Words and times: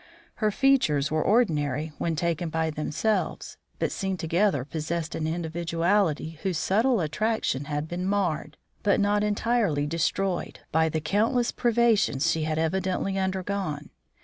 Her 0.37 0.49
features 0.49 1.11
were 1.11 1.21
ordinary 1.21 1.91
when 1.99 2.15
taken 2.15 2.49
by 2.49 2.71
themselves, 2.71 3.57
but 3.77 3.91
seen 3.91 4.17
together 4.17 4.65
possessed 4.65 5.13
an 5.13 5.27
individuality 5.27 6.39
whose 6.41 6.57
subtle 6.57 7.01
attraction 7.01 7.65
had 7.65 7.87
been 7.87 8.07
marred, 8.07 8.57
but 8.81 8.99
not 8.99 9.23
entirely 9.23 9.85
destroyed, 9.85 10.61
by 10.71 10.89
the 10.89 11.01
countless 11.01 11.51
privations 11.51 12.31
she 12.31 12.45
had 12.45 12.57
evidently 12.57 13.19
undergone. 13.19 13.91